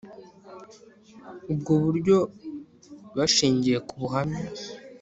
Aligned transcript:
ubwo 1.51 1.71
buryo 1.83 2.17
bashingiye 3.17 3.77
ku 3.87 3.93
buhamya 4.01 4.43